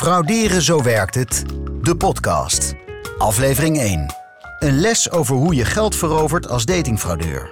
[0.00, 1.44] Frauderen, zo werkt het.
[1.82, 2.74] De podcast.
[3.18, 4.14] Aflevering 1.
[4.58, 7.50] Een les over hoe je geld verovert als datingfraudeur.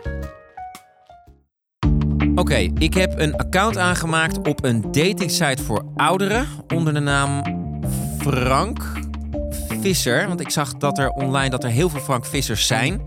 [2.34, 7.42] Oké, ik heb een account aangemaakt op een datingsite voor ouderen onder de naam
[8.18, 8.92] Frank
[9.80, 10.28] Visser.
[10.28, 13.00] Want ik zag dat er online dat er heel veel Frank Vissers zijn.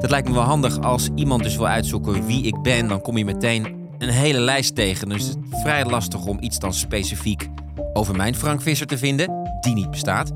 [0.00, 2.88] Dat lijkt me wel handig als iemand dus wil uitzoeken wie ik ben.
[2.88, 5.08] Dan kom je meteen een hele lijst tegen.
[5.08, 7.48] Dus het is vrij lastig om iets dan specifiek
[7.92, 10.32] over mijn Frank Visser te vinden, die niet bestaat.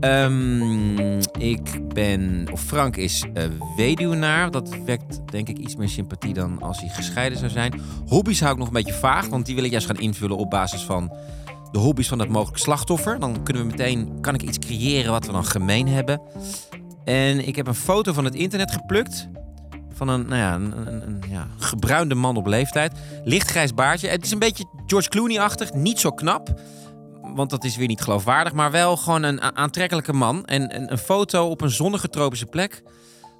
[0.00, 0.98] Ehm,
[1.38, 3.44] ik ben, of Frank is uh,
[3.76, 4.50] weduwnaar.
[4.50, 7.80] Dat wekt denk ik iets meer sympathie dan als hij gescheiden zou zijn.
[8.06, 10.50] Hobby's hou ik nog een beetje vaag, want die wil ik juist gaan invullen op
[10.50, 11.12] basis van
[11.72, 13.20] de hobby's van dat mogelijk slachtoffer.
[13.20, 16.20] Dan kunnen we meteen, kan ik iets creëren wat we dan gemeen hebben.
[17.04, 19.28] En ik heb een foto van het internet geplukt.
[19.92, 22.92] Van een, nou ja, een, een, ja, gebruinde man op leeftijd.
[23.24, 24.08] Lichtgrijs baardje.
[24.08, 25.72] Het is een beetje George Clooney-achtig.
[25.72, 26.60] Niet zo knap
[27.40, 30.44] want dat is weer niet geloofwaardig, maar wel gewoon een aantrekkelijke man.
[30.44, 32.82] En, een foto op een zonnige tropische plek.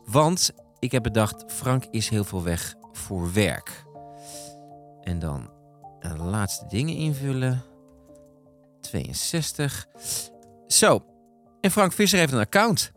[0.05, 3.85] Want ik heb bedacht, Frank is heel veel weg voor werk.
[5.01, 5.51] En dan
[6.01, 7.63] de laatste dingen invullen.
[8.81, 9.87] 62.
[10.67, 11.05] Zo.
[11.61, 12.93] En Frank Visser heeft een account.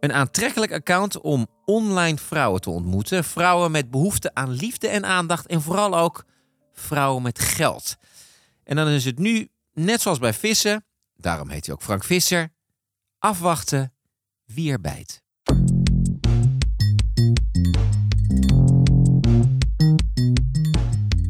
[0.00, 3.24] Een aantrekkelijk account om online vrouwen te ontmoeten.
[3.24, 5.46] Vrouwen met behoefte aan liefde en aandacht.
[5.46, 6.24] En vooral ook
[6.72, 7.96] vrouwen met geld.
[8.64, 10.84] En dan is het nu Net zoals bij vissen,
[11.16, 12.52] daarom heet hij ook Frank Visser,
[13.18, 13.92] afwachten
[14.44, 15.22] wie er bijt.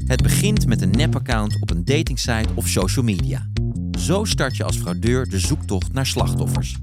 [0.06, 3.48] Het begint met een nepaccount op een datingsite of social media.
[3.98, 6.76] Zo start je als fraudeur de zoektocht naar slachtoffers.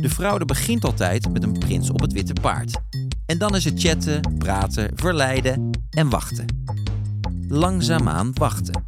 [0.00, 2.80] De fraude begint altijd met een prins op het witte paard.
[3.26, 6.46] En dan is het chatten, praten, verleiden en wachten.
[7.48, 8.84] Langzaamaan wachten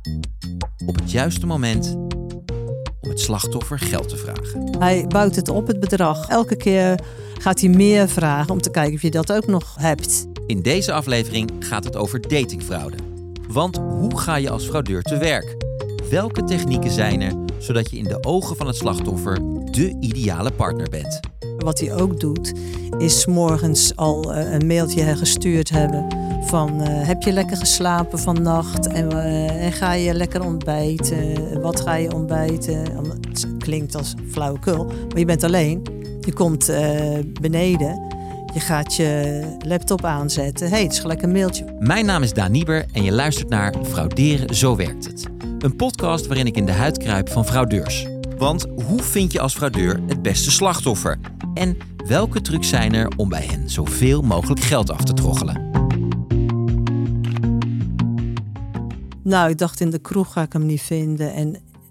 [0.88, 1.96] op het juiste moment
[3.00, 4.76] om het slachtoffer geld te vragen.
[4.78, 6.28] Hij bouwt het op, het bedrag.
[6.28, 7.00] Elke keer
[7.38, 10.26] gaat hij meer vragen om te kijken of je dat ook nog hebt.
[10.46, 12.96] In deze aflevering gaat het over datingfraude.
[13.48, 15.56] Want hoe ga je als fraudeur te werk?
[16.10, 19.38] Welke technieken zijn er zodat je in de ogen van het slachtoffer
[19.70, 21.20] de ideale partner bent?
[21.58, 22.52] Wat hij ook doet,
[22.98, 28.86] is morgens al eh, een mailtje gestuurd hebben van uh, heb je lekker geslapen vannacht
[28.86, 31.60] en, uh, en ga je lekker ontbijten?
[31.60, 32.78] Wat ga je ontbijten?
[33.28, 35.82] Het klinkt als flauwekul, maar je bent alleen.
[36.20, 36.72] Je komt
[37.40, 38.06] beneden,
[38.54, 40.68] je gaat je laptop aanzetten.
[40.68, 41.64] hey, het is gelijk een mailtje.
[41.78, 45.26] Mijn naam is Daan Nieber en je luistert naar Frauderen, zo werkt het.
[45.58, 48.06] Een podcast waarin ik in de huid kruip van fraudeurs.
[48.38, 51.18] Want hoe vind je als fraudeur het beste slachtoffer?
[51.54, 51.76] En
[52.06, 55.77] welke trucs zijn er om bij hen zoveel mogelijk geld af te troggelen?
[59.28, 61.32] Nou, ik dacht in de kroeg ga ik hem niet vinden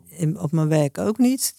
[0.10, 1.54] en op mijn werk ook niet.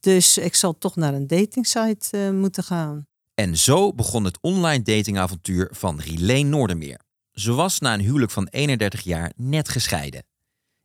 [0.00, 3.06] Dus ik zal toch naar een datingsite uh, moeten gaan.
[3.34, 7.00] En zo begon het online datingavontuur van Rilene Noordermeer.
[7.32, 10.24] Ze was na een huwelijk van 31 jaar net gescheiden.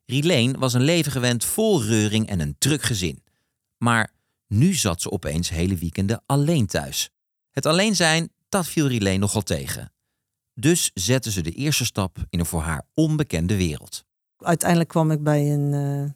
[0.06, 3.24] Rilene was een leven gewend vol reuring en een druk gezin.
[3.78, 4.14] Maar
[4.48, 7.10] nu zat ze opeens hele weekenden alleen thuis.
[7.52, 9.92] Het alleen zijn, dat viel Rilene nogal tegen.
[10.54, 14.08] Dus zette ze de eerste stap in een voor haar onbekende wereld.
[14.40, 16.10] Uiteindelijk kwam ik bij een uh,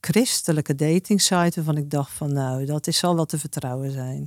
[0.00, 4.22] christelijke datingsite waarvan ik dacht van nou, dat is, zal wel te vertrouwen zijn.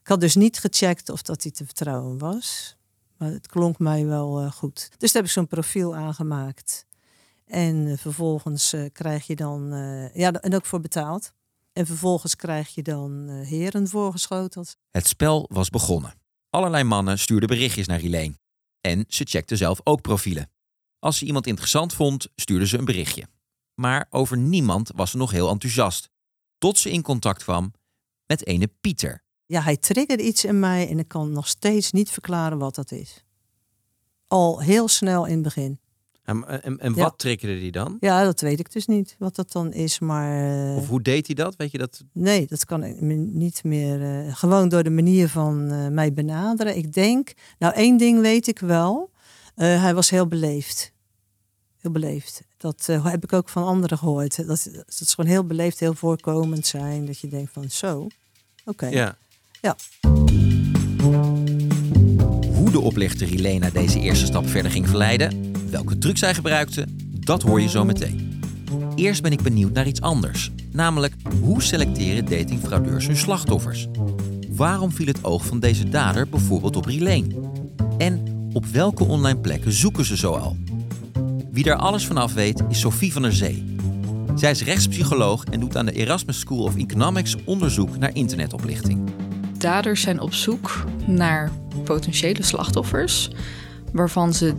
[0.00, 2.76] Ik had dus niet gecheckt of dat die te vertrouwen was.
[3.16, 4.90] Maar het klonk mij wel uh, goed.
[4.96, 6.86] Dus daar heb ik zo'n profiel aangemaakt.
[7.46, 9.68] En uh, vervolgens krijg je dan,
[10.14, 11.32] ja, en ook voor betaald.
[11.72, 14.76] En vervolgens krijg je dan heren voorgeschoteld.
[14.90, 16.14] Het spel was begonnen.
[16.50, 18.38] Allerlei mannen stuurden berichtjes naar Rilene.
[18.80, 20.50] En ze checkte zelf ook profielen.
[20.98, 23.26] Als ze iemand interessant vond, stuurde ze een berichtje.
[23.74, 26.10] Maar over niemand was ze nog heel enthousiast.
[26.58, 27.72] Tot ze in contact kwam
[28.26, 29.22] met ene Pieter.
[29.46, 32.90] Ja, hij triggerde iets in mij en ik kan nog steeds niet verklaren wat dat
[32.90, 33.24] is.
[34.26, 35.80] Al heel snel in het begin.
[36.22, 37.96] En, en, en wat triggerde hij dan?
[38.00, 39.98] Ja, dat weet ik dus niet, wat dat dan is.
[39.98, 41.56] Maar, of hoe deed hij dat?
[41.56, 42.04] Weet je dat?
[42.12, 44.00] Nee, dat kan ik niet meer.
[44.00, 46.76] Uh, gewoon door de manier van uh, mij benaderen.
[46.76, 49.10] Ik denk, nou één ding weet ik wel.
[49.58, 50.92] Uh, hij was heel beleefd.
[51.80, 52.42] Heel beleefd.
[52.56, 54.36] Dat heb ik ook van anderen gehoord.
[54.36, 57.06] Dat, dat is gewoon heel beleefd, heel voorkomend zijn.
[57.06, 58.06] Dat je denkt van zo,
[58.64, 58.86] oké.
[58.86, 59.16] Ja.
[59.60, 59.76] ja.
[62.54, 66.86] Hoe de oplichter Rilena deze eerste stap verder ging verleiden Welke trucs zij gebruikte,
[67.24, 68.40] dat hoor je zo meteen.
[68.94, 70.50] Eerst ben ik benieuwd naar iets anders.
[70.72, 73.88] Namelijk, hoe selecteren datingfraudeurs hun slachtoffers?
[74.48, 77.50] Waarom viel het oog van deze dader bijvoorbeeld op Rilene?
[77.98, 80.56] En op welke online plekken zoeken ze zoal?
[81.50, 83.76] Wie daar alles vanaf weet is Sophie van der Zee.
[84.34, 89.10] Zij is rechtspsycholoog en doet aan de Erasmus School of Economics onderzoek naar internetoplichting.
[89.58, 91.50] Daders zijn op zoek naar
[91.84, 93.30] potentiële slachtoffers
[93.92, 94.54] waarvan ze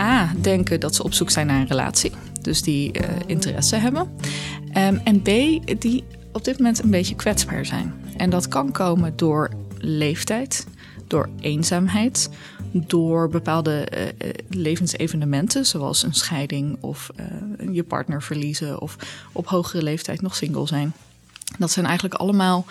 [0.00, 2.12] A denken dat ze op zoek zijn naar een relatie,
[2.42, 4.08] dus die uh, interesse hebben,
[4.76, 5.26] um, en B
[5.80, 7.92] die op dit moment een beetje kwetsbaar zijn.
[8.16, 10.66] En dat kan komen door leeftijd,
[11.08, 12.30] door eenzaamheid,
[12.72, 13.88] door bepaalde
[14.24, 18.96] uh, levensevenementen, zoals een scheiding of uh, je partner verliezen of
[19.32, 20.92] op hogere leeftijd nog single zijn.
[21.58, 22.66] Dat zijn eigenlijk allemaal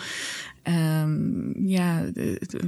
[0.62, 2.04] um, ja,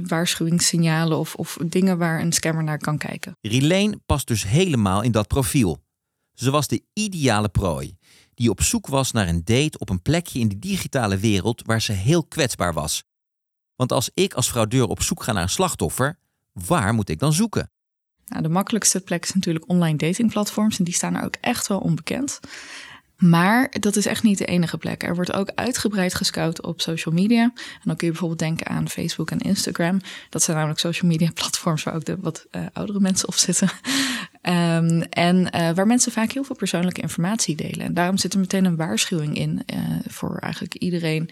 [0.07, 3.37] waarschuwingssignalen of, of dingen waar een scammer naar kan kijken.
[3.41, 5.77] Rilene past dus helemaal in dat profiel.
[6.33, 7.95] Ze was de ideale prooi,
[8.33, 11.81] die op zoek was naar een date op een plekje in de digitale wereld waar
[11.81, 13.03] ze heel kwetsbaar was.
[13.81, 16.17] Want als ik als fraudeur op zoek ga naar een slachtoffer,
[16.51, 17.71] waar moet ik dan zoeken?
[18.25, 21.79] Nou, de makkelijkste plek is natuurlijk online datingplatforms en die staan er ook echt wel
[21.79, 22.39] onbekend.
[23.17, 25.03] Maar dat is echt niet de enige plek.
[25.03, 27.43] Er wordt ook uitgebreid gescout op social media.
[27.43, 30.01] En dan kun je bijvoorbeeld denken aan Facebook en Instagram.
[30.29, 33.69] Dat zijn namelijk social media platforms waar ook de wat uh, oudere mensen op zitten.
[34.41, 37.85] um, en uh, waar mensen vaak heel veel persoonlijke informatie delen.
[37.85, 41.29] En daarom zit er meteen een waarschuwing in uh, voor eigenlijk iedereen.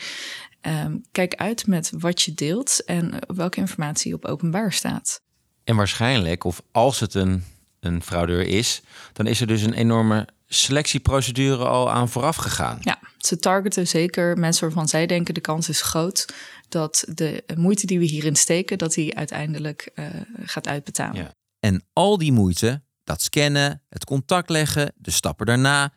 [0.61, 5.21] Um, kijk uit met wat je deelt en welke informatie op openbaar staat.
[5.63, 7.43] En waarschijnlijk, of als het een,
[7.79, 8.81] een fraudeur is,
[9.13, 12.77] dan is er dus een enorme selectieprocedure al aan vooraf gegaan.
[12.81, 16.25] Ja, ze targeten zeker mensen waarvan zij denken de kans is groot
[16.69, 20.05] dat de moeite die we hierin steken, dat die uiteindelijk uh,
[20.43, 21.21] gaat uitbetalen.
[21.21, 21.33] Ja.
[21.59, 25.93] En al die moeite, dat scannen, het contact leggen, de stappen daarna,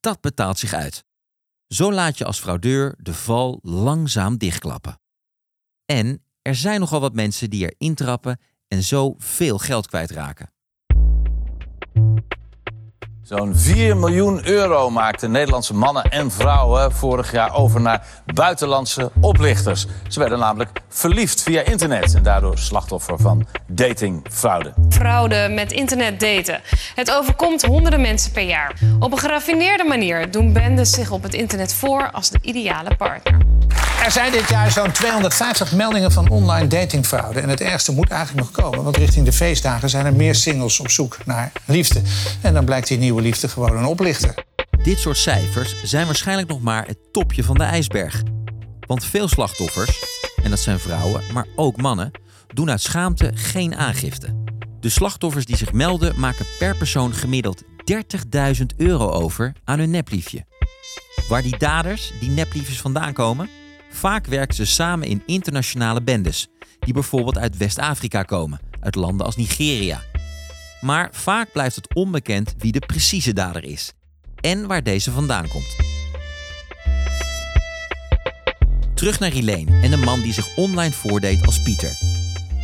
[0.00, 1.04] dat betaalt zich uit.
[1.66, 5.00] Zo laat je als fraudeur de val langzaam dichtklappen.
[5.84, 10.52] En er zijn nogal wat mensen die er intrappen en zo veel geld kwijtraken.
[13.24, 19.86] Zo'n 4 miljoen euro maakten Nederlandse mannen en vrouwen vorig jaar over naar buitenlandse oplichters.
[20.08, 24.72] Ze werden namelijk verliefd via internet en daardoor slachtoffer van datingfraude.
[24.88, 26.60] Fraude met internetdaten.
[26.94, 28.80] Het overkomt honderden mensen per jaar.
[28.98, 33.40] Op een geraffineerde manier doen bendes zich op het internet voor als de ideale partner.
[34.04, 37.40] Er zijn dit jaar zo'n 250 meldingen van online datingfraude.
[37.40, 40.80] En het ergste moet eigenlijk nog komen, want richting de feestdagen zijn er meer singles
[40.80, 42.02] op zoek naar liefde.
[42.40, 44.34] En dan blijkt die nieuwe liefde gewoon een oplichter.
[44.82, 48.22] Dit soort cijfers zijn waarschijnlijk nog maar het topje van de ijsberg.
[48.86, 50.04] Want veel slachtoffers,
[50.42, 52.10] en dat zijn vrouwen, maar ook mannen,
[52.54, 54.42] doen uit schaamte geen aangifte.
[54.80, 60.44] De slachtoffers die zich melden maken per persoon gemiddeld 30.000 euro over aan hun nepliefje.
[61.28, 63.48] Waar die daders, die nepliefjes vandaan komen?
[63.94, 66.48] Vaak werken ze samen in internationale bendes,
[66.78, 70.00] die bijvoorbeeld uit West-Afrika komen, uit landen als Nigeria.
[70.80, 73.92] Maar vaak blijft het onbekend wie de precieze dader is
[74.40, 75.76] en waar deze vandaan komt.
[78.94, 81.92] Terug naar Elaine en de man die zich online voordeed als Pieter.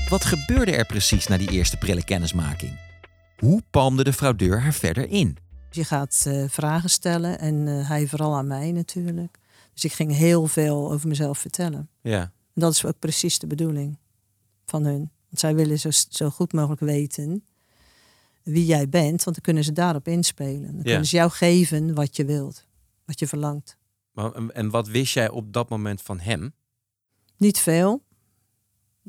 [0.09, 2.79] Wat gebeurde er precies na die eerste prille kennismaking?
[3.39, 5.37] Hoe palmde de fraudeur haar verder in?
[5.71, 9.40] Je gaat uh, vragen stellen en uh, hij vooral aan mij natuurlijk.
[9.81, 11.89] Dus ik ging heel veel over mezelf vertellen.
[12.01, 12.21] Ja.
[12.21, 13.99] En dat is ook precies de bedoeling
[14.67, 14.99] van hun.
[14.99, 17.45] Want zij willen zo, zo goed mogelijk weten
[18.43, 20.63] wie jij bent, want dan kunnen ze daarop inspelen.
[20.63, 20.83] Dan ja.
[20.83, 22.67] kunnen ze jou geven wat je wilt,
[23.05, 23.77] wat je verlangt.
[24.13, 26.53] Maar, en wat wist jij op dat moment van hem?
[27.37, 28.03] Niet veel.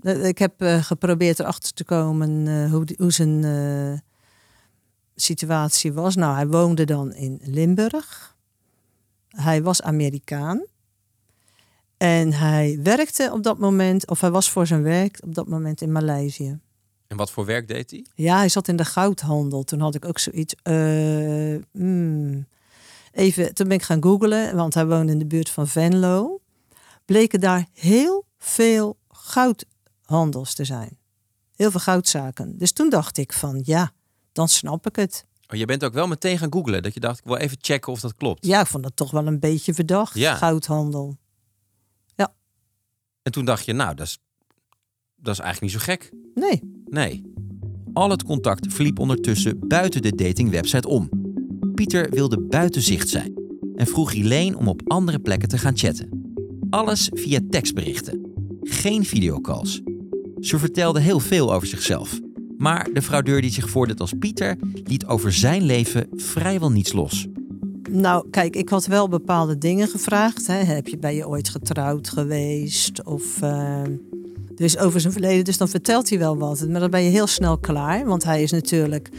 [0.03, 3.99] Ik heb uh, geprobeerd erachter te komen uh, hoe, hoe zijn uh,
[5.15, 6.15] situatie was.
[6.15, 8.35] Nou, hij woonde dan in Limburg.
[9.27, 10.65] Hij was Amerikaan.
[12.01, 15.81] En hij werkte op dat moment, of hij was voor zijn werk op dat moment
[15.81, 16.59] in Maleisië.
[17.07, 18.05] En wat voor werk deed hij?
[18.15, 19.63] Ja, hij zat in de goudhandel.
[19.63, 20.55] Toen had ik ook zoiets.
[20.63, 22.45] Uh, mm.
[23.11, 26.41] Even, toen ben ik gaan googlen, want hij woonde in de buurt van Venlo.
[27.05, 30.97] Bleken daar heel veel goudhandels te zijn.
[31.55, 32.57] Heel veel goudzaken.
[32.57, 33.91] Dus toen dacht ik van ja,
[34.31, 35.25] dan snap ik het.
[35.47, 36.83] Oh, je bent ook wel meteen gaan googlen.
[36.83, 38.45] Dat je dacht, ik wil even checken of dat klopt.
[38.45, 40.15] Ja, ik vond dat toch wel een beetje verdacht.
[40.15, 40.35] Ja.
[40.35, 41.19] Goudhandel.
[43.23, 44.19] En toen dacht je, nou, dat is,
[45.15, 46.11] dat is eigenlijk niet zo gek.
[46.33, 46.83] Nee.
[46.85, 47.21] Nee.
[47.93, 51.09] Al het contact verliep ondertussen buiten de datingwebsite om.
[51.75, 53.33] Pieter wilde buiten zicht zijn
[53.75, 56.09] en vroeg Helene om op andere plekken te gaan chatten.
[56.69, 58.31] Alles via tekstberichten.
[58.61, 59.81] Geen videocalls.
[60.39, 62.19] Ze vertelde heel veel over zichzelf.
[62.57, 67.27] Maar de fraudeur die zich voordeed als Pieter liet over zijn leven vrijwel niets los.
[67.91, 70.47] Nou, kijk, ik had wel bepaalde dingen gevraagd.
[70.47, 70.53] Hè.
[70.53, 73.03] Heb je, ben je ooit getrouwd geweest?
[73.03, 73.81] Of uh,
[74.55, 75.43] dus over zijn verleden.
[75.43, 76.67] Dus dan vertelt hij wel wat.
[76.67, 78.05] Maar dan ben je heel snel klaar.
[78.05, 79.09] Want hij is natuurlijk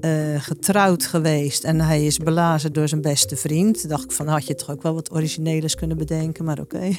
[0.00, 3.88] eh, getrouwd geweest en hij is belazen door zijn beste vriend.
[3.88, 6.88] Dacht ik van, had je toch ook wel wat origineels kunnen bedenken, maar oké.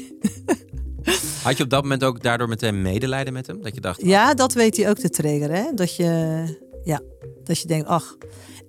[1.43, 3.62] Had je op dat moment ook daardoor meteen medelijden met hem?
[3.62, 5.55] Dat je dacht, Ja, dat weet hij ook te triggeren.
[5.55, 5.74] Hè?
[5.75, 6.43] Dat, je,
[6.84, 7.01] ja,
[7.43, 8.17] dat je denkt, ach.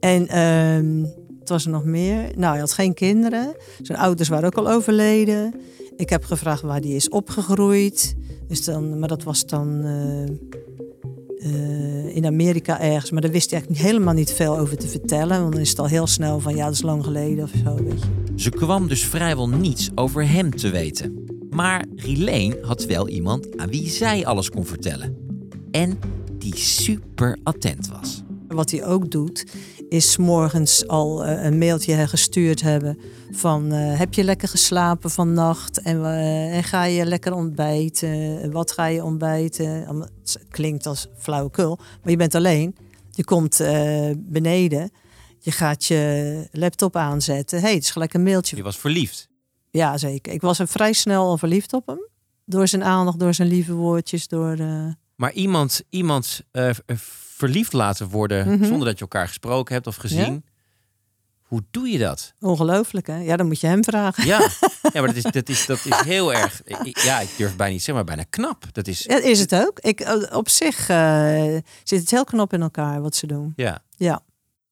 [0.01, 1.05] En ehm
[1.49, 2.31] wat was er nog meer?
[2.37, 3.57] Nou, hij had geen kinderen.
[3.83, 5.55] Zijn ouders waren ook al overleden.
[5.97, 8.17] Ik heb gevraagd waar hij is opgegroeid.
[8.49, 10.23] Dus dan, maar dat was dan eh,
[11.39, 13.11] eh, in Amerika ergens.
[13.11, 15.41] Maar daar wist hij eigenlijk helemaal niet veel over te vertellen.
[15.41, 17.75] Want dan is het al heel snel van, ja, dat is lang geleden of zo,
[17.85, 18.43] weet je.
[18.43, 21.25] Ze kwam dus vrijwel niets over hem te weten.
[21.51, 25.17] Maar Rilene had wel iemand aan wie zij alles kon vertellen.
[25.71, 25.99] En
[26.39, 28.23] die super attent was.
[28.49, 29.45] Wat hij ook doet,
[29.89, 32.99] is morgens al eh, een mailtje gestuurd hebben
[33.31, 38.53] van eh, heb je lekker geslapen vannacht en, eh, en ga je lekker ontbijten?
[38.53, 39.67] Wat ga je ontbijten?
[40.23, 42.77] Het klinkt als flauwekul, maar je bent alleen.
[43.11, 43.57] Je komt
[44.17, 44.91] beneden,
[45.39, 47.61] je gaat je laptop aanzetten.
[47.61, 48.57] hey, het is gelijk een mailtje.
[48.57, 49.29] Je was verliefd.
[49.71, 50.33] Ja, zeker.
[50.33, 52.09] Ik was er vrij snel al verliefd op hem.
[52.45, 54.57] Door zijn aandacht, door zijn lieve woordjes, door...
[55.17, 56.43] Maar iemand, iemand
[57.39, 58.65] verliefd laten worden Mhm.
[58.65, 60.45] zonder dat je elkaar gesproken hebt of gezien.
[61.43, 62.35] Hoe doe je dat?
[62.41, 63.17] Ongelooflijk, hè?
[63.19, 64.27] Ja, dan moet je hem vragen.
[64.27, 64.39] Ja,
[64.93, 66.63] ja maar dat is, dat, is, dat is heel erg.
[66.83, 68.65] Ja, ik durf bijna niet zeggen, maar bijna knap.
[68.73, 69.03] Dat is.
[69.03, 69.79] Ja, is het ook.
[69.79, 73.53] Ik, eh, op zich eh, zit het heel knap in elkaar wat ze doen.
[73.57, 73.83] Ja.
[73.97, 74.21] Ja.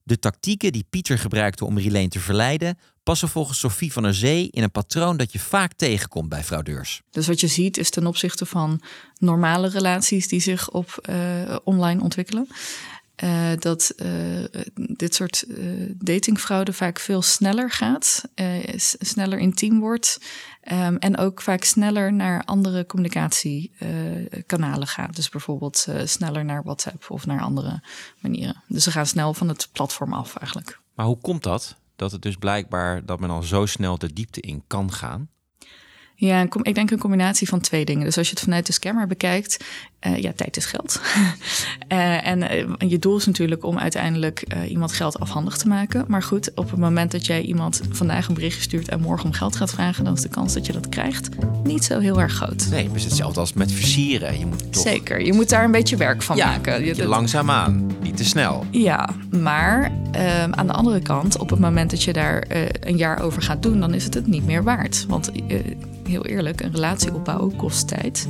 [0.07, 4.49] De tactieken die Pieter gebruikte om Rilene te verleiden, passen volgens Sophie van der Zee
[4.51, 7.03] in een patroon dat je vaak tegenkomt bij fraudeurs.
[7.11, 8.81] Dus wat je ziet is ten opzichte van
[9.19, 12.49] normale relaties die zich op eh, online ontwikkelen.
[13.17, 14.45] Eh, dat eh,
[14.75, 15.57] dit soort eh,
[15.99, 18.25] datingfraude vaak veel sneller gaat,
[18.99, 20.21] sneller intiem wordt
[20.61, 25.17] ehm, en ook vaak sneller naar andere communicatiekanalen gaat.
[25.17, 27.83] Dus bijvoorbeeld sneller naar WhatsApp of naar andere
[28.21, 28.63] manieren.
[28.69, 30.81] Dus ze gaan snel van het platform af eigenlijk.
[30.95, 31.77] Maar hoe komt dat?
[31.97, 35.29] Dat het dus blijkbaar dat men al zo snel de diepte in kan gaan.
[36.19, 38.05] Ja, ik denk een combinatie van twee dingen.
[38.05, 39.65] Dus als je het vanuit de scammer bekijkt,
[39.99, 41.01] eh, ja, tijd is geld.
[41.89, 46.05] Eh, en eh, je doel is natuurlijk om uiteindelijk iemand geld afhandig te maken.
[46.09, 49.33] Maar goed, op het moment dat jij iemand vandaag een berichtje stuurt en morgen om
[49.33, 51.29] geld gaat vragen, dan is de kans dat je dat krijgt
[51.65, 52.67] niet zo heel erg groot.
[52.71, 54.39] Nee, het is hetzelfde als met versieren.
[54.39, 56.85] Je moet toch Zeker, je moet daar een beetje werk van ja, maken.
[56.85, 58.65] Je- dat- langzaamaan, niet te snel.
[58.71, 62.45] Ja, maar ehm, aan de andere kant, op het moment dat je daar
[62.81, 65.05] een jaar over gaat doen, dan is het het niet meer waard.
[65.09, 65.31] Want
[66.07, 68.27] heel eerlijk, een relatie opbouwen kost tijd.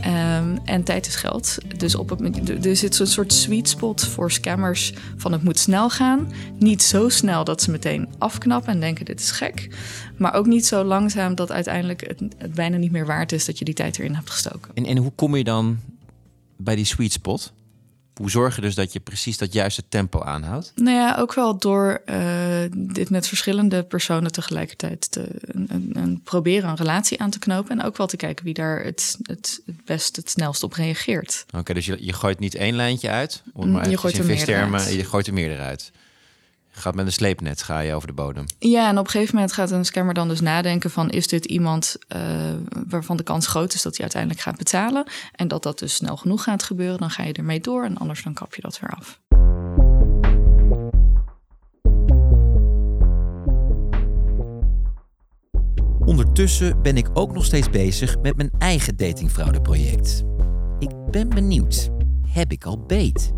[0.00, 1.58] Ehm, en tijd is geld.
[1.76, 5.90] Dus op het, er zit zo'n soort sweet spot voor scammers van het moet snel
[5.90, 6.32] gaan.
[6.58, 9.68] Niet zo snel dat ze meteen afknappen en denken dit is gek.
[10.16, 13.58] Maar ook niet zo langzaam dat uiteindelijk het, het bijna niet meer waard is dat
[13.58, 14.74] je die tijd erin hebt gestoken.
[14.74, 15.78] En, en hoe kom je dan
[16.56, 17.52] bij die sweet spot?
[18.20, 20.72] Hoe zorg je dus dat je precies dat juiste tempo aanhoudt?
[20.74, 22.18] Nou ja, ook wel door eh,
[22.72, 27.78] dit met verschillende personen tegelijkertijd te een, een, een proberen een relatie aan te knopen.
[27.78, 31.44] En ook wel te kijken wie daar het, het, het best, het snelst op reageert.
[31.56, 33.42] Oké, dus je, je gooit niet één lijntje uit.
[33.52, 34.92] Om Mm, maar je gooit er meerdere uit.
[34.92, 35.92] Je gooit er meerdere uit.
[36.78, 38.44] Gaat met een sleepnet ga je over de bodem.
[38.58, 41.10] Ja, en op een gegeven moment gaat een scammer dan dus nadenken van...
[41.10, 42.20] is dit iemand eh,
[42.88, 45.06] waarvan de kans groot is dat hij uiteindelijk gaat betalen...
[45.32, 47.84] en dat dat dus snel genoeg gaat gebeuren, dan ga je ermee door...
[47.84, 49.20] en anders dan kap je dat weer af.
[56.06, 60.24] Ondertussen ben ik ook nog steeds bezig met mijn eigen datingfraudeproject.
[60.78, 61.88] Ik ben benieuwd.
[62.28, 63.32] Heb ik al beet?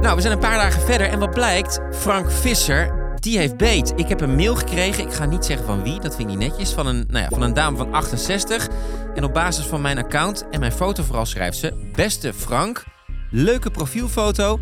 [0.00, 1.80] Nou, we zijn een paar dagen verder en wat blijkt?
[1.90, 3.92] Frank Visser, die heeft beet.
[3.96, 6.48] Ik heb een mail gekregen, ik ga niet zeggen van wie, dat vind ik niet
[6.48, 8.68] netjes, van een, nou ja, van een dame van 68.
[9.14, 11.90] En op basis van mijn account en mijn foto vooral schrijft ze...
[11.92, 12.84] Beste Frank,
[13.30, 14.60] leuke profielfoto.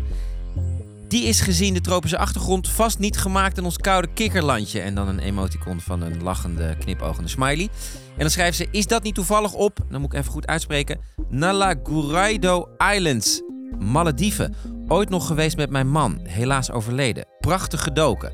[1.07, 4.79] Die is gezien de tropische achtergrond vast niet gemaakt in ons koude kikkerlandje.
[4.79, 7.69] En dan een emoticon van een lachende, knipogende smiley.
[8.13, 10.99] En dan schrijft ze, is dat niet toevallig op, dan moet ik even goed uitspreken,
[11.29, 13.41] Nalaguraido Islands,
[13.79, 14.55] Malediven.
[14.91, 17.25] Ooit nog geweest met mijn man, helaas overleden.
[17.39, 18.33] Prachtig gedoken.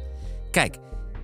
[0.52, 0.78] Kijk,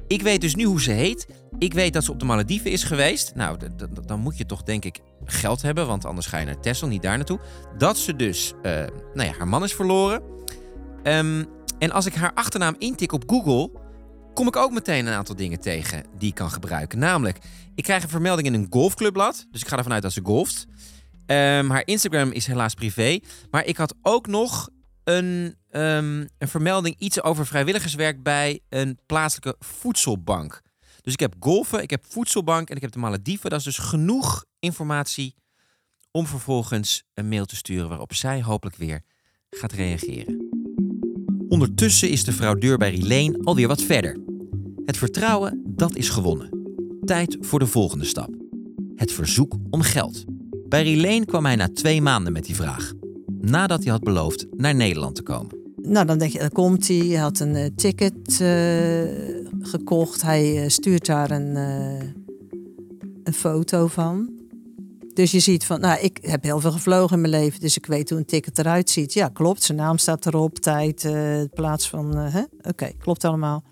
[0.08, 1.28] ik weet dus nu hoe ze heet.
[1.58, 3.36] Ik weet dat ze op de Malediven is geweest.
[3.36, 3.58] Nou,
[4.06, 7.02] dan moet je toch denk ik geld hebben, want anders ga je naar Texel, niet
[7.02, 7.40] daar naartoe.
[7.78, 8.72] Dat ze dus, eh,
[9.14, 10.22] nou ja, haar man is verloren.
[11.04, 11.44] Ehm,
[11.80, 13.72] en als ik haar achternaam intik op Google,
[14.34, 17.00] kom ik ook meteen een aantal dingen tegen die ik kan gebruiken.
[17.00, 17.38] Namelijk,
[17.76, 19.48] ik krijg een vermelding in een golfclubblad.
[19.52, 20.68] Dus ik ga ervan uit dat ze golft.
[21.26, 23.20] Ehm, haar Instagram is helaas privé.
[23.52, 24.70] Maar ik had ook nog
[25.04, 30.62] een, ehm, een vermelding iets over vrijwilligerswerk bij een plaatselijke voedselbank.
[31.02, 33.50] Dus ik heb golfen, ik heb voedselbank en ik heb de Malediven.
[33.50, 35.36] Dat is dus genoeg informatie
[36.12, 39.02] om vervolgens een mail te sturen waarop zij hopelijk weer
[39.50, 40.48] gaat reageren.
[41.48, 44.18] Ondertussen is de fraudeur bij Rileen alweer wat verder.
[44.86, 46.50] Het vertrouwen, dat is gewonnen.
[47.06, 48.36] Tijd voor de volgende stap.
[48.96, 50.24] Het verzoek om geld.
[50.68, 52.94] Bij Rileen kwam hij na twee maanden met die vraag.
[53.46, 55.58] Nadat hij had beloofd naar Nederland te komen.
[55.82, 56.98] Nou, dan denk je, daar komt hij.
[56.98, 59.04] Hij had een eh, ticket eh,
[59.60, 60.22] gekocht.
[60.22, 61.56] Hij eh, stuurt daar een,
[63.24, 64.30] een foto van.
[65.14, 67.86] Dus je ziet van, nou, ik heb heel veel gevlogen in mijn leven, dus ik
[67.86, 69.14] weet hoe een ticket eruit ziet.
[69.14, 69.64] Ja, klopt.
[69.64, 71.10] Zijn naam staat erop, tijd,
[71.54, 72.32] plaats van?
[72.62, 73.64] Oké, klopt allemaal.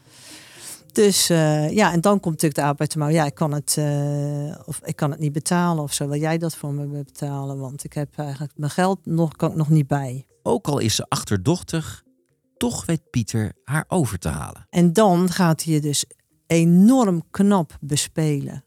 [0.91, 3.13] Dus eh, ja, en dan komt natuurlijk de arbeidsmarkt.
[3.13, 6.07] Ja, ik kan het, eh, of ik kan het niet betalen of zo.
[6.07, 7.59] Wil jij dat voor me betalen?
[7.59, 10.25] Want ik heb eigenlijk mijn geld nog, kan ik nog niet bij.
[10.43, 12.03] Ook al is ze achterdochtig,
[12.57, 14.67] toch weet Pieter haar over te halen.
[14.69, 16.05] En dan gaat hij je dus
[16.47, 18.63] enorm knap bespelen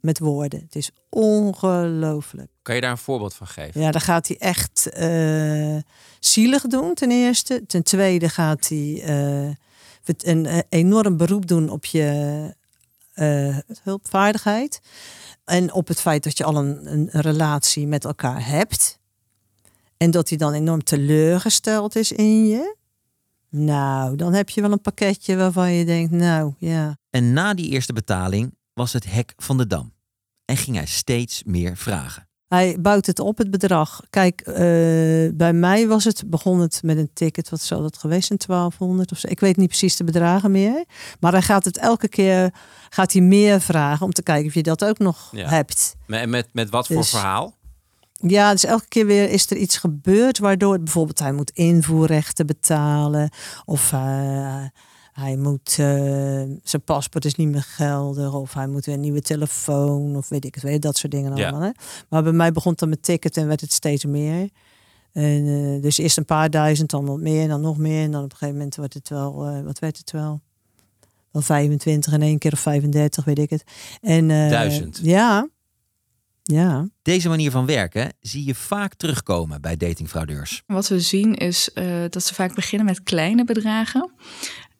[0.00, 0.60] met woorden.
[0.60, 2.50] Het is ongelooflijk.
[2.62, 3.80] Kan je daar een voorbeeld van geven?
[3.80, 5.76] Ja, dan gaat hij echt eh,
[6.20, 7.66] zielig doen, ten eerste.
[7.66, 9.50] Ten tweede gaat hij eh,
[10.04, 12.54] een eh, enorm beroep doen op je
[13.12, 14.80] eh, hulpvaardigheid.
[15.44, 19.00] En op het feit dat je al een, een relatie met elkaar hebt.
[19.96, 22.76] En dat hij dan enorm teleurgesteld is in je.
[23.48, 26.96] Nou, dan heb je wel een pakketje waarvan je denkt, nou ja.
[27.10, 29.92] En na die eerste betaling was het hek van de dam.
[30.44, 32.28] En ging hij steeds meer vragen.
[32.52, 34.00] Hij bouwt het op, het bedrag.
[34.10, 34.54] Kijk, eh,
[35.34, 39.12] bij mij was het, begon het met een ticket, wat zou dat geweest zijn, 1200
[39.12, 39.28] of zo.
[39.30, 40.84] Ik weet niet precies de bedragen meer.
[41.20, 42.50] Maar hij gaat het elke keer,
[42.90, 45.48] gaat hij meer vragen om te kijken of je dat ook nog Ja.
[45.48, 45.94] hebt.
[46.06, 47.54] Met, met, met wat voor Dus- verhaal?
[48.12, 52.46] Ja, dus elke keer weer is er iets gebeurd waardoor het bijvoorbeeld hij moet invoerrechten
[52.46, 53.30] betalen
[53.64, 54.64] of eh,
[55.12, 59.20] hij moet eh, zijn paspoort is niet meer geldig of hij moet weer een nieuwe
[59.22, 61.48] telefoon of weet ik het, weet je, dat soort dingen Ja.
[61.48, 61.68] allemaal.
[61.68, 61.70] Hè?
[62.08, 64.48] Maar bij mij begon het dan met ticket en werd het steeds meer.
[65.12, 68.02] En, eh, dus eerst een paar duizend, dan wat meer, dan nog meer.
[68.04, 70.40] En dan op een gegeven moment wordt het wel, eh, wat werd het wel?
[71.30, 73.64] Wel 25 in één keer of 35, weet ik het.
[74.00, 75.00] En, eh, Duizend.
[75.02, 75.48] Ja.
[76.42, 76.88] Ja.
[77.02, 80.62] Deze manier van werken zie je vaak terugkomen bij datingfraudeurs.
[80.66, 84.10] Wat we zien is eh, dat ze vaak beginnen met kleine bedragen.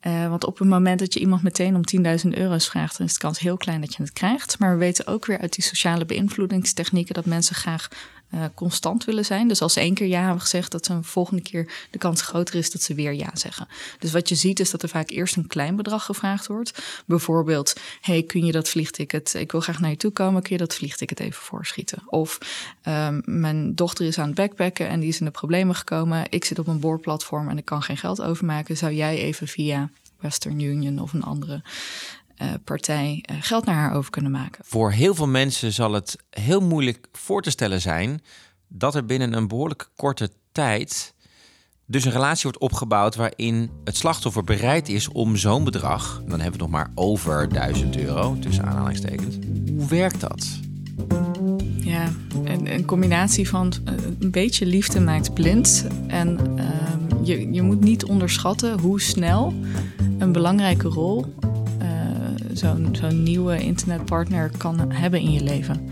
[0.03, 1.85] Eh, want op het moment dat je iemand meteen om
[2.25, 4.59] 10.000 euro's vraagt, dan is de kans heel klein dat je het krijgt.
[4.59, 7.89] Maar we weten ook weer uit die sociale beïnvloedingstechnieken dat mensen graag
[8.33, 9.49] eh, constant willen zijn.
[9.49, 12.23] Dus als ze één keer ja hebben gezegd, dat ze een volgende keer de kans
[12.23, 13.69] groter is dat ze weer ja zeggen.
[13.99, 16.83] Dus wat je ziet is dat er vaak eerst een klein bedrag gevraagd wordt.
[17.07, 20.59] Bijvoorbeeld, hey, kun je dat vliegticket, ik wil graag naar je toe komen, kun je
[20.59, 22.03] dat vliegticket even voorschieten?
[22.07, 22.39] Of
[22.83, 26.27] ehm, mijn dochter is aan het backpacken en die is in de problemen gekomen.
[26.29, 28.77] Ik zit op een boorplatform en ik kan geen geld overmaken.
[28.77, 29.91] Zou jij even via
[30.21, 31.63] Western Union of een andere
[32.65, 34.65] partij eh, geld naar haar over kunnen maken?
[34.65, 38.23] Voor heel veel mensen zal het heel moeilijk voor te stellen zijn
[38.69, 41.15] dat er binnen een behoorlijk korte tijd
[41.93, 46.59] dus een relatie wordt opgebouwd waarin het slachtoffer bereid is om zo'n bedrag, dan hebben
[46.59, 49.37] we het nog maar over 1000 euro, tussen aanhalingstekens.
[49.77, 50.47] Hoe werkt dat?
[51.77, 52.13] Ja,
[52.45, 55.87] een, een combinatie van eh, een beetje liefde maakt blind.
[56.07, 59.55] En ehm, je, je moet niet onderschatten hoe snel
[60.19, 61.62] een belangrijke rol eh,
[62.53, 65.89] zo'n zo'n nieuwe internetpartner kan hebben in je leven.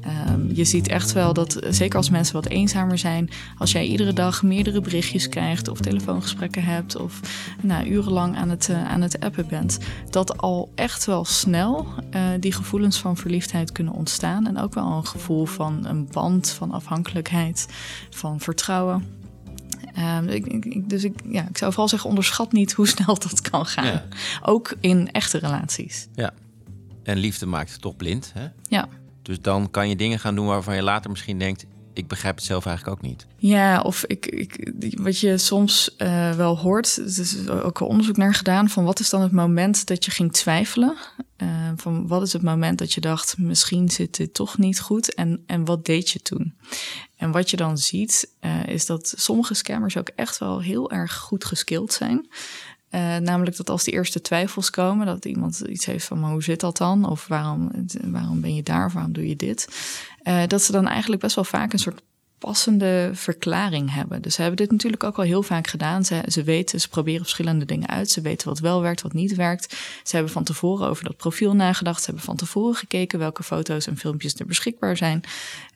[0.00, 4.12] Ehm, je ziet echt wel dat, zeker als mensen wat eenzamer zijn, als jij iedere
[4.12, 7.20] dag meerdere berichtjes krijgt of telefoongesprekken hebt of
[7.62, 9.78] nou, urenlang aan het, eh, aan het appen bent,
[10.10, 14.92] dat al echt wel snel eh, die gevoelens van verliefdheid kunnen ontstaan en ook wel
[14.92, 17.66] een gevoel van een band, van afhankelijkheid,
[18.10, 19.23] van vertrouwen.
[19.94, 23.18] Ehm, ik, ik- ik- dus ik, ja, ik zou vooral zeggen, onderschat niet hoe snel
[23.18, 23.86] dat kan gaan.
[23.86, 24.04] Ja.
[24.42, 26.08] Ook in echte relaties.
[26.14, 26.32] Ja.
[27.02, 28.46] En liefde maakt toch blind, hè?
[28.68, 28.88] Ja.
[29.22, 32.44] Dus dan kan je dingen gaan doen waarvan je later misschien denkt, ik begrijp het
[32.44, 33.26] zelf eigenlijk ook niet.
[33.36, 38.34] Ja, of ik, ik, wat je soms eh, wel hoort, er is ook onderzoek naar
[38.34, 40.96] gedaan, van wat is dan het moment dat je ging twijfelen?
[41.36, 45.14] Eh, van wat is het moment dat je dacht, misschien zit dit toch niet goed
[45.14, 46.54] en, en wat deed je toen?
[47.16, 51.14] En wat je dan ziet, eh, is dat sommige scammers ook echt wel heel erg
[51.14, 52.28] goed geskild zijn.
[52.94, 56.42] Eh, namelijk dat als die eerste twijfels komen, dat iemand iets heeft van, maar hoe
[56.42, 57.08] zit dat dan?
[57.08, 57.70] Of waarom,
[58.04, 58.86] waarom ben je daar?
[58.86, 59.68] Of waarom doe je dit?
[60.22, 62.02] Eh, dat ze dan eigenlijk best wel vaak een soort
[62.38, 64.22] passende verklaring hebben.
[64.22, 66.04] Dus ze hebben dit natuurlijk ook al heel vaak gedaan.
[66.04, 68.10] Ze, ze weten, ze proberen verschillende dingen uit.
[68.10, 69.76] Ze weten wat wel werkt, wat niet werkt.
[70.02, 71.98] Ze hebben van tevoren over dat profiel nagedacht.
[71.98, 75.22] Ze hebben van tevoren gekeken welke foto's en filmpjes er beschikbaar zijn.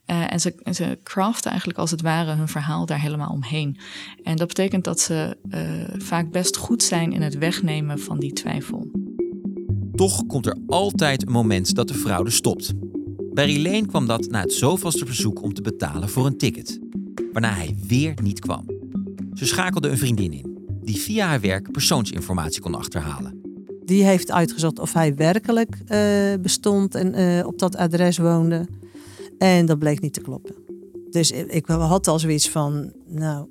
[0.09, 3.77] Eh, en ze, en ze craften eigenlijk als het ware hun verhaal daar helemaal omheen.
[4.23, 5.61] En dat betekent dat ze eh,
[5.97, 8.91] vaak best goed zijn in het wegnemen van die twijfel.
[9.95, 12.73] Toch komt er altijd een moment dat de fraude stopt.
[13.33, 16.79] Bij Rileen kwam dat na het zoveelste verzoek om te betalen voor een ticket.
[17.31, 18.65] Waarna hij weer niet kwam.
[19.33, 20.57] Ze schakelde een vriendin in.
[20.81, 23.41] die via haar werk persoonsinformatie kon achterhalen.
[23.85, 28.67] Die heeft uitgezocht of hij werkelijk eh, bestond en eh, op dat adres woonde.
[29.39, 30.55] En dat bleek niet te kloppen.
[31.09, 33.47] Dus ik, had al zoiets van, nou,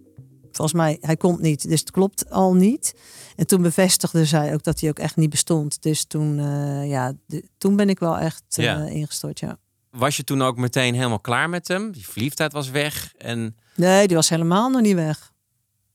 [0.52, 2.94] volgens mij, hij komt niet, dus het klopt al niet.
[3.36, 5.82] En toen bevestigde zij ook dat hij ook echt niet bestond.
[5.82, 8.84] Dus toen, eh, ja, de- toen ben ik wel echt eh, Ja.
[8.84, 9.58] ingestort, ja.
[9.90, 11.92] Was je toen ook meteen helemaal klaar met hem?
[11.92, 15.32] Die verliefdheid was weg en Nee, die was helemaal nog niet weg.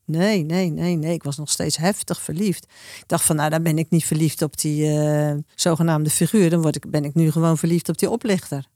[0.06, 1.14] Nee, nee, nee, nee.
[1.14, 2.64] Ik was nog steeds heftig verliefd.
[2.98, 6.50] Ik dacht van, nou, dan ben ik niet verliefd op die eh, zogenaamde figuur.
[6.50, 8.68] Dan word ik, ben ik nu gewoon verliefd op die oplichter.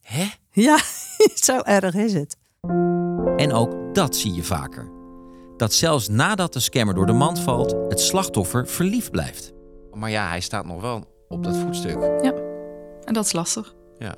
[0.00, 0.26] hè?
[0.56, 0.78] Ja,
[1.34, 2.36] zo erg is het.
[3.36, 4.90] En ook dat zie je vaker.
[5.56, 9.52] Dat zelfs nadat de scammer door de mand valt, het slachtoffer verliefd blijft.
[9.92, 12.02] Maar ja, hij staat nog wel op dat voetstuk.
[13.04, 13.74] En dat is lastig.
[13.98, 14.14] Ja.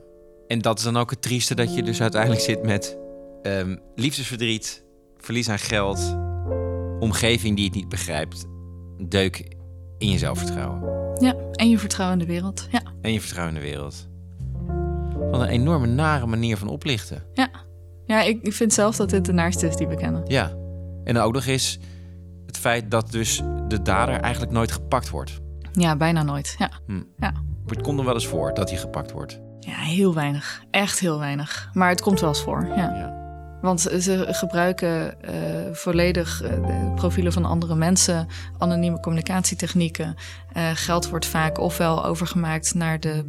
[0.46, 2.98] En dat is dan ook het trieste dat je dus uiteindelijk zit met
[3.42, 4.84] ehm, liefdesverdriet,
[5.16, 6.16] verlies aan geld,
[7.00, 8.44] omgeving die het niet begrijpt,
[8.98, 9.48] deuk
[9.98, 10.80] in je zelfvertrouwen
[11.20, 12.66] Ja, en je vertrouwen in de wereld.
[12.70, 14.08] Ja, en je vertrouwen in de wereld.
[15.30, 17.22] Wat een enorme nare manier van oplichten.
[17.32, 17.48] ja.
[18.04, 20.22] ja ik, vind zelf dat dit de naarste is die we kennen.
[20.26, 20.52] Ja.
[21.04, 21.78] En ook nog eens
[22.46, 25.40] het feit dat dus de dader eigenlijk nooit gepakt wordt.
[25.72, 26.54] Ja, bijna nooit.
[26.58, 26.70] Ja,
[27.66, 29.40] Het komt er wel eens voor dat hij gepakt wordt.
[29.60, 30.62] ja heel weinig.
[30.70, 31.70] Echt heel weinig.
[31.72, 32.66] Maar het komt wel eens voor.
[32.66, 32.74] Ja.
[32.76, 33.15] Ja.
[33.66, 35.34] Want ze gebruiken eh,
[35.72, 40.14] volledig de profielen van andere mensen, anonieme communicatietechnieken.
[40.52, 43.24] Eh, geld wordt vaak ofwel overgemaakt naar de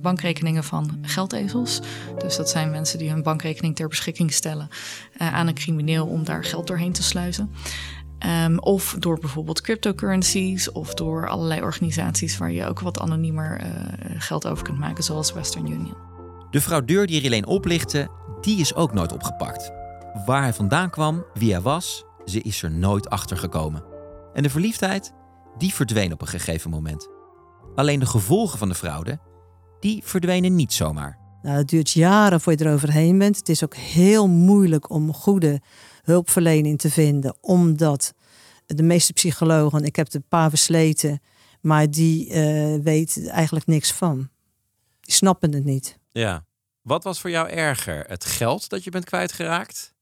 [0.00, 1.80] bankrekeningen van geldezels.
[2.18, 4.68] Dus dat zijn mensen die hun bankrekening ter beschikking stellen
[5.18, 7.50] aan een crimineel om daar geld doorheen te sluizen.
[8.18, 13.60] Ehm, of door bijvoorbeeld cryptocurrencies of door allerlei organisaties waar je ook wat anoniemer
[14.18, 15.96] geld over kunt maken, zoals Western Union.
[16.50, 18.08] De fraudeur die Rilleen oplichtte,
[18.40, 19.81] die is ook nooit opgepakt.
[20.26, 23.84] Waar hij vandaan kwam, wie hij was, ze is er nooit achter gekomen.
[24.32, 25.12] En de verliefdheid,
[25.58, 27.08] die verdween op een gegeven moment.
[27.74, 29.18] Alleen de gevolgen van de fraude,
[29.80, 31.18] die verdwenen niet zomaar.
[31.42, 33.36] Nou, het duurt jaren voor je eroverheen bent.
[33.36, 35.60] Het is ook heel moeilijk om goede
[36.02, 38.14] hulpverlening te vinden, omdat
[38.66, 41.20] de meeste psychologen, ik heb er een paar versleten,
[41.60, 44.28] maar die eh weten eigenlijk niks van.
[45.00, 45.98] Die snappen het niet.
[46.12, 46.44] Ja.
[46.82, 48.04] Wat was voor jou erger?
[48.08, 49.94] Het geld dat je bent kwijtgeraakt?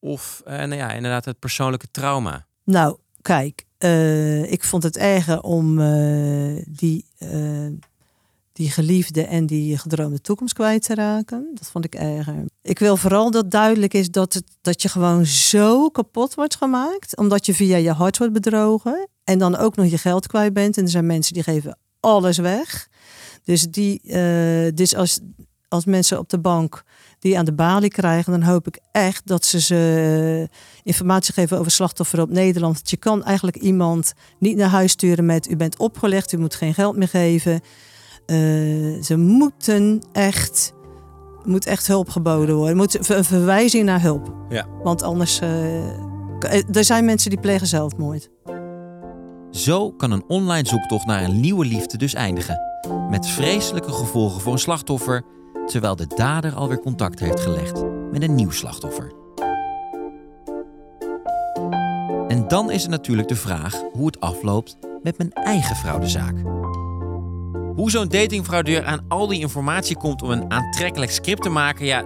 [0.00, 2.46] Of eh, nou ja, inderdaad het persoonlijke trauma?
[2.64, 7.06] Nou, kijk, eh, ik vond het erger om eh, die,
[8.52, 11.50] die geliefde en die gedroomde toekomst kwijt te raken.
[11.54, 12.44] Dat vond ik erger.
[12.62, 17.16] Ik wil vooral dat duidelijk is dat, het, dat je gewoon zo kapot wordt gemaakt,
[17.16, 20.76] omdat je via je hart wordt bedrogen en dan ook nog je geld kwijt bent.
[20.76, 22.88] En er zijn mensen die geven alles weg.
[23.44, 24.00] Dus, die,
[24.74, 25.20] dus als,
[25.68, 26.84] als mensen op de bank
[27.20, 30.48] die aan de balie krijgen, dan hoop ik echt dat ze ze
[30.82, 32.74] informatie geven over slachtoffer op Nederland.
[32.74, 36.54] Want je kan eigenlijk iemand niet naar huis sturen met u bent opgelegd, u moet
[36.54, 37.60] geen geld meer geven.
[38.26, 38.36] Eh,
[39.02, 40.72] ze moeten echt,
[41.44, 42.76] moet echt hulp geboden worden.
[42.76, 44.34] Moet een verwijzing naar hulp.
[44.48, 44.66] Ja.
[44.82, 48.30] Want anders, eh, er zijn mensen die plegen zelfmoord.
[49.50, 52.60] Zo kan een online zoektocht naar een nieuwe liefde dus eindigen.
[53.10, 55.24] Met vreselijke gevolgen voor een slachtoffer,
[55.70, 59.12] terwijl de dader alweer contact heeft gelegd met een nieuw slachtoffer.
[62.28, 66.34] En dan is er natuurlijk de vraag hoe het afloopt met mijn eigen fraudezaak.
[67.76, 72.04] Hoe zo'n datingfraudeur aan al die informatie komt om een aantrekkelijk script te maken, ja,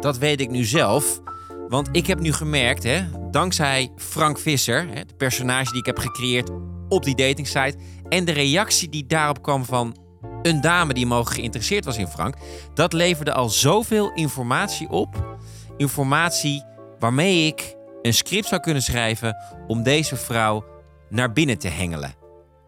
[0.00, 1.20] dat weet ik nu zelf.
[1.68, 5.98] Want ik heb nu gemerkt, hè, dankzij Frank Visser, hè, de personage die ik heb
[5.98, 6.50] gecreëerd
[6.88, 7.76] op die datingsite,
[8.08, 9.96] en de reactie die daarop kwam van
[10.42, 12.34] een dame die mogelijk geïnteresseerd was in Frank,
[12.74, 15.38] dat leverde al zoveel informatie op.
[15.76, 16.64] Informatie
[16.98, 20.64] waarmee ik een script zou kunnen schrijven om deze vrouw
[21.08, 22.14] naar binnen te hengelen.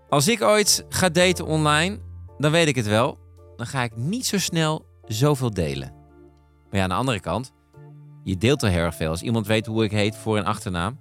[0.09, 1.99] Als ik ooit ga daten online,
[2.39, 3.19] dan weet ik het wel.
[3.57, 5.93] Dan ga ik niet zo snel zoveel delen.
[6.71, 7.53] Maar ja, aan de andere kant,
[8.25, 9.11] je deelt al heel erg veel.
[9.11, 10.99] Als iemand weet hoe ik heet voor een achternaam.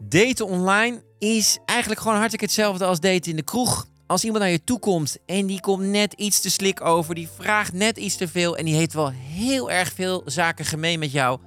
[0.00, 3.86] Daten online is eigenlijk gewoon hartstikke hetzelfde als daten in de kroeg.
[4.10, 7.28] Als iemand naar je toe komt en die komt net iets te slik over, die
[7.38, 11.12] vraagt net iets te veel en die heeft wel heel erg veel zaken gemeen met
[11.12, 11.38] jou,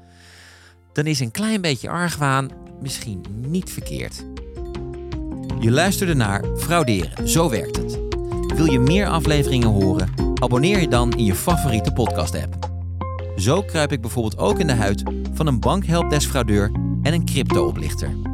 [0.93, 2.49] dan is een klein beetje argwaan
[2.81, 4.25] misschien niet verkeerd.
[5.59, 7.99] Je luisterde naar Frauderen, zo werkt het.
[8.55, 10.13] Wil je meer afleveringen horen?
[10.35, 12.71] Abonneer je dan in je favoriete podcast-app.
[13.35, 16.71] Zo kruip ik bijvoorbeeld ook in de huid van een bankhelpdesk-fraudeur
[17.01, 18.32] en een crypto-oplichter.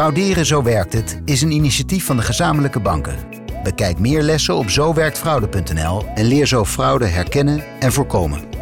[0.00, 3.16] Frauderen Zo Werkt Het is een initiatief van de gezamenlijke banken.
[3.62, 8.59] Bekijk meer lessen op zowerktfraude.nl en leer zo fraude herkennen en voorkomen.